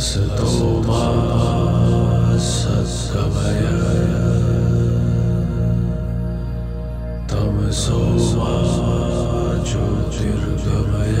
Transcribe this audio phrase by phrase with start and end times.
[0.00, 1.00] असतो मा
[7.30, 7.98] तमसो
[8.38, 8.54] मा
[9.68, 11.20] ज्योतिर्गमय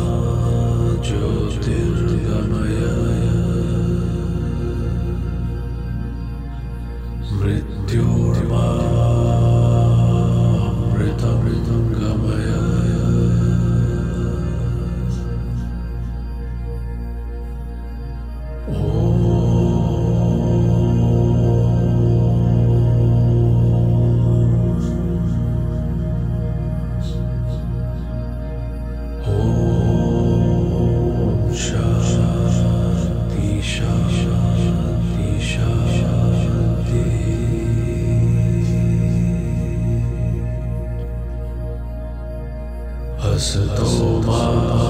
[43.41, 44.80] ストーマ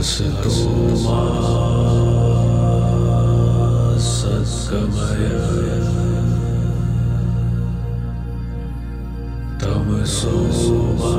[0.00, 0.50] असतो
[1.04, 1.18] मा
[4.00, 5.26] सद्गमय
[9.62, 10.36] तमसो
[11.00, 11.12] मा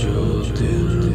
[0.00, 1.05] ज्योतिर्गमय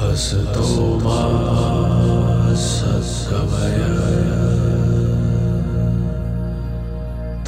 [0.00, 1.18] असतो मा
[2.56, 3.78] सत्समय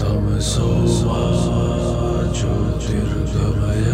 [0.00, 0.68] तमसो
[1.06, 1.22] मा
[2.36, 3.88] ज्योतिर्गमय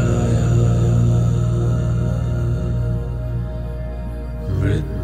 [4.58, 4.97] मृत्